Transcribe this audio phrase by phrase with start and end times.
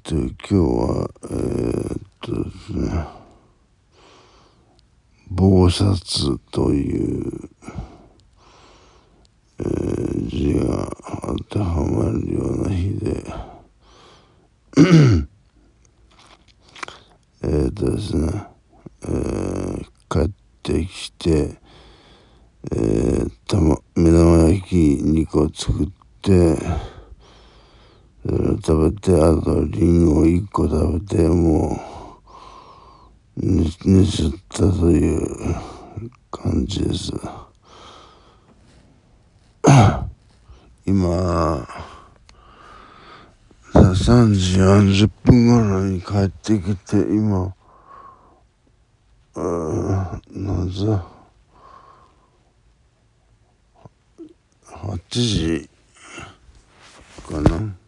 [0.00, 3.04] と今日はえー、っとですね
[5.34, 7.50] 菩薩という、
[9.58, 10.88] えー、字が
[11.22, 13.24] 当てはまるような日で
[17.42, 18.44] えっとですね、
[19.02, 20.32] えー、帰っ
[20.62, 21.60] てきて、
[22.72, 25.88] えー、たま目玉焼き2個作っ
[26.22, 26.56] て
[28.24, 31.76] 食べて、あとリンゴ1個食べて、も
[33.36, 35.56] う寝、寝ちゃったという
[36.30, 37.12] 感じです。
[40.86, 41.66] 今、
[43.74, 47.52] 3時40分頃に帰ってきて、今、
[49.34, 51.02] なぜ、
[54.66, 55.68] 8時
[57.28, 57.81] かな？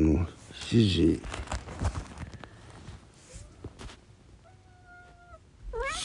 [0.00, 1.22] の7時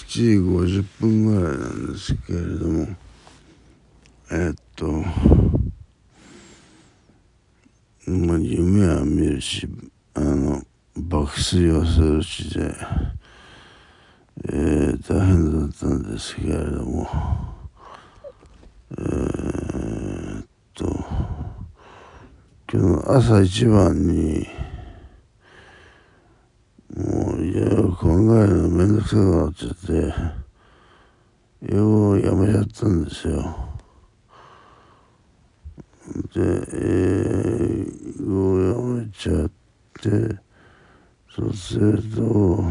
[0.06, 2.88] 7時50分ぐらいなんですけれども。
[4.32, 5.04] えっと。
[8.08, 9.68] まあ夢は見るし
[10.14, 10.62] あの
[10.96, 12.74] 爆睡をするしで、
[14.50, 17.08] えー、大変だったんですけれども。
[18.92, 20.86] えー、っと
[22.76, 24.46] 今日の朝一番に、
[26.94, 29.76] もういろいろ考えるのめんどくさくなっちゃっ
[31.70, 33.70] て、ようやめちゃったんですよ。
[36.34, 36.42] で、
[36.74, 39.50] 英語をやめちゃっ
[40.02, 40.38] て、
[41.34, 42.62] そうすると、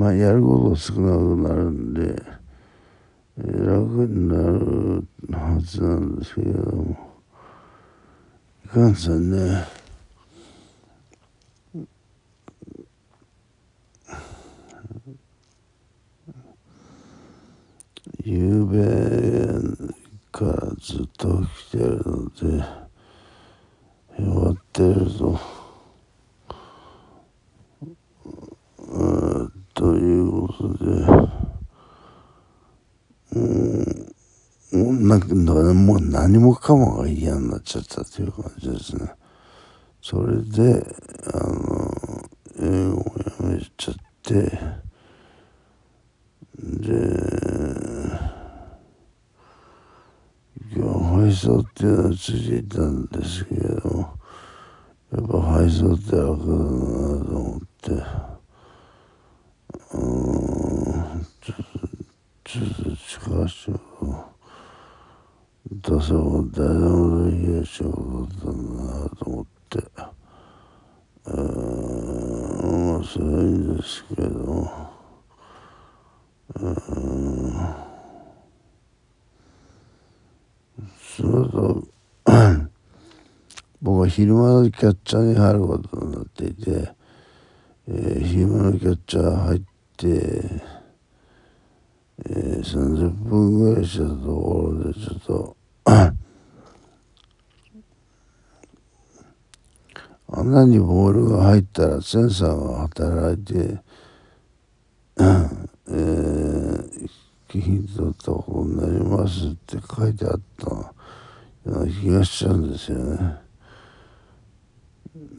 [0.00, 2.22] まあ、やること少なくなるんで、
[3.36, 6.96] 楽になるはずなんですけれども、
[8.64, 9.62] いかんせんね、
[18.24, 18.78] ゆうべ
[20.32, 22.64] からずっと来てるので、
[24.18, 25.60] 弱ってると。
[29.72, 30.90] ということで、
[34.76, 35.26] もう、なんか、
[35.72, 36.00] もう
[36.30, 39.10] 何もかもが嫌になっちゃったという感じですね。
[40.00, 40.86] それで、
[41.34, 41.90] あの、
[42.60, 44.32] 英語をやめちゃって、
[46.56, 46.92] で、
[50.72, 54.16] 今日配送っていうのはついていたんですけれども、
[55.10, 57.90] やっぱ配送って楽だなと思って、
[59.94, 59.98] う
[61.18, 61.88] ん、ちょっと、
[62.44, 63.89] ちょっと近しを
[65.82, 66.20] 出せば
[66.52, 69.82] 誰でもできる仕事だなと思って、
[71.26, 71.34] えー、
[72.92, 74.70] まあそれいいんですけど、
[76.56, 77.74] えー、
[81.16, 81.88] そのと
[83.80, 86.92] 僕は昼間のキャッチャーに入ることになっていて、
[87.88, 89.60] えー、昼間のキャッチャー入っ
[89.96, 90.06] て、
[92.26, 95.59] えー、30分ぐらいしたところでちょっと
[100.32, 103.82] 穴にボールが入ったらセンサーが働いて、
[105.18, 107.10] えー、
[107.48, 110.94] 気品とったことになりますって書いてあった。
[111.66, 113.36] ような気がしちゃうんですよね。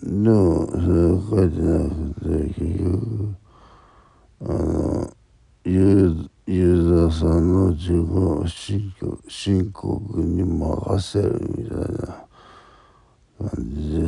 [0.03, 3.35] でも、それは書いてなくて、結局、
[4.41, 5.14] あの、
[6.53, 7.70] ユーザーさんの
[8.44, 8.84] 自己
[9.30, 12.28] 申告に任せるみたいな
[13.40, 14.02] 感じ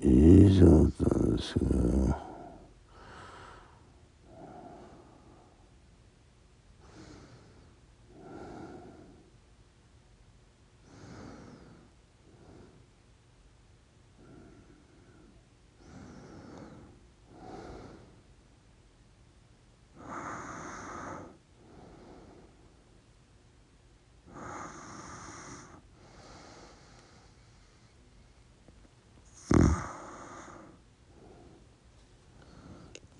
[0.00, 2.27] でいい状態なんですけど。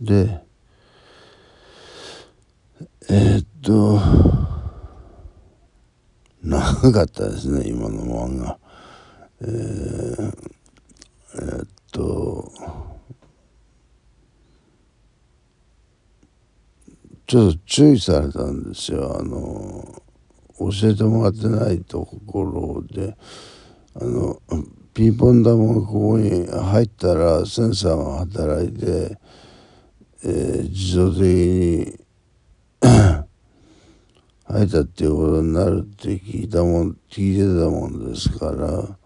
[0.00, 0.41] で
[3.11, 4.00] えー、っと
[6.43, 8.59] 長かったですね今の漫画。
[9.41, 10.33] えー、
[11.35, 12.53] えー、っと
[17.27, 19.19] ちょっと注意されたんですよ。
[19.19, 20.03] あの
[20.59, 23.17] 教えてもらってないところで
[23.95, 24.41] あの
[24.95, 29.19] ピンポン玉がここに入ったらセンサーが働いて、
[30.25, 31.97] えー、自動的に
[34.47, 38.99] 入ったっていうことになるって聞いたもん聞いてたもんですから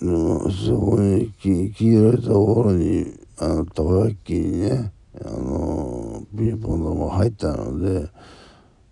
[0.00, 4.92] でもそこに聞いられたところにあのたこ焼きにね
[5.24, 8.08] あのピンポン玉入ったので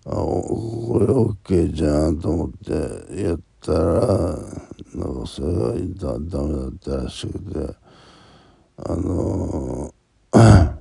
[0.07, 3.79] あこれ OK じゃんと思ってやったら
[4.95, 7.82] なんかそれがだダメだったらしくて。
[8.85, 9.95] あの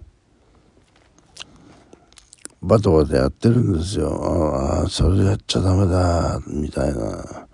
[2.63, 4.09] バタバタやってるんですよ。
[4.23, 7.47] ああそれやっちゃダメだみたいな。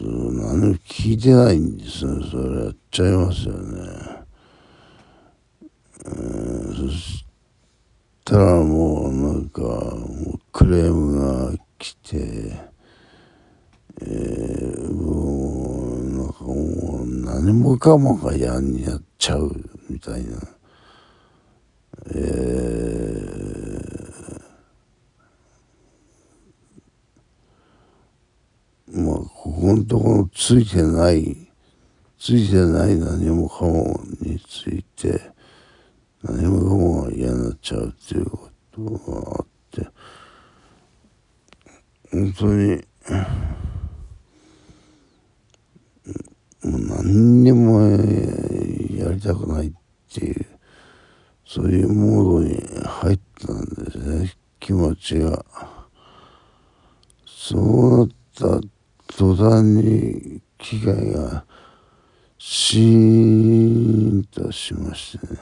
[0.00, 2.22] 何も聞いてないんですよ。
[2.24, 4.22] それやっちゃいますよね。
[6.76, 7.24] そし
[8.24, 9.62] たらもうなんか
[10.52, 12.18] クレームが来て、
[14.00, 14.51] えー、
[17.42, 19.50] 何もかもがやんやっちゃう
[19.90, 20.38] みたいな。
[22.14, 31.48] えー、まあここのところついてない
[32.16, 35.20] ついてない何もかもについて
[36.22, 39.88] 何もかもが嫌になっちゃうっていうことがあって。
[42.12, 42.84] 本当に
[46.64, 49.72] もう何にもやりたくないっ
[50.12, 50.46] ていう
[51.46, 55.44] そういうモードに入ったんですね気持ちが。
[57.26, 58.60] そうなった
[59.18, 61.44] 途端に機械が
[62.38, 65.40] シーンとしましてね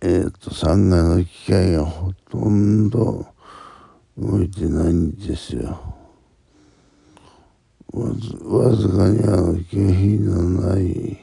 [0.00, 3.26] えっ、ー、と3階の機械がほとんど
[4.16, 6.01] 動いてないんですよ。
[7.92, 10.42] わずかにあの景品の
[10.72, 11.18] ない、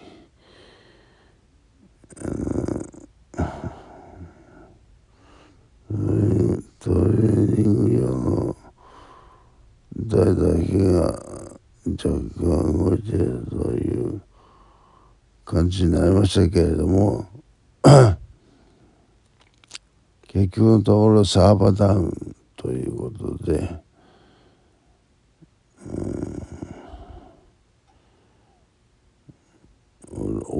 [6.79, 8.55] トレーニング用の
[9.97, 10.33] 台だ
[10.63, 11.01] けが
[11.85, 14.21] 若干動いているという
[15.43, 17.27] 感じになりましたけれども
[20.27, 23.81] 結局のところサーバーダウンということで、
[25.87, 26.18] うん、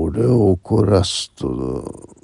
[0.09, 2.17] 俺を怒らすと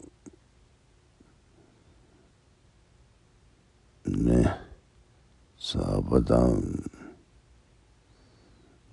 [4.07, 4.57] ね
[5.59, 6.91] サーバーダウン。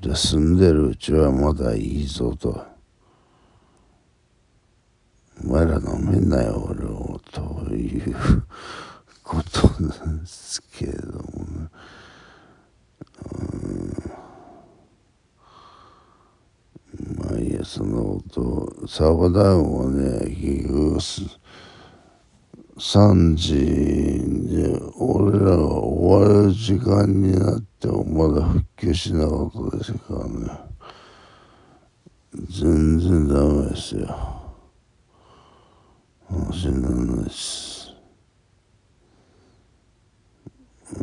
[0.00, 2.67] で住んでるうちはまだいいぞと。
[5.43, 7.19] お前ら飲めんなよ俺を。
[7.31, 8.15] という
[9.23, 11.69] ことなんですけどもね。
[17.64, 21.53] その音サーバーダウンはね結局
[22.77, 30.72] 3時に俺らが終わる時間になってもまだ復旧しなかったですからね。
[32.48, 34.43] 全然ダメですよ。
[36.29, 37.94] 話にならないです。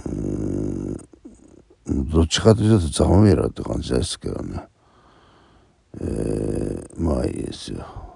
[0.08, 0.98] うん。
[2.10, 4.64] どっちかというとざまみろって感じですけどね。
[6.02, 6.49] えー、
[7.00, 8.09] まあいいですよ